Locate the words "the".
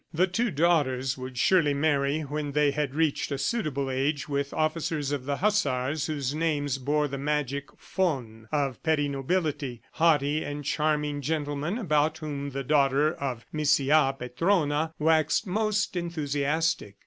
0.11-0.25, 5.25-5.35, 7.07-7.19, 12.49-12.63